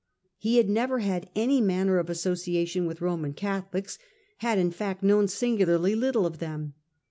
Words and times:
He 0.39 0.57
had 0.57 0.67
never 0.67 0.97
had 0.97 1.29
any 1.35 1.61
manner 1.61 1.99
of 1.99 2.09
asso 2.09 2.33
ciation 2.33 2.87
with 2.87 3.01
Roman 3.01 3.33
Catholics; 3.35 3.99
had 4.37 4.57
in 4.57 4.71
fact 4.71 5.03
known 5.03 5.27
singularly 5.27 5.93
little 5.93 6.25
of 6.25 6.39
them. 6.39 6.73